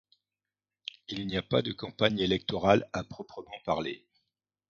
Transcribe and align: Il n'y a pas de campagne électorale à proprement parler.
Il 1.09 1.27
n'y 1.27 1.37
a 1.37 1.43
pas 1.43 1.61
de 1.61 1.73
campagne 1.73 2.17
électorale 2.21 2.89
à 2.91 3.03
proprement 3.03 3.59
parler. 3.65 4.03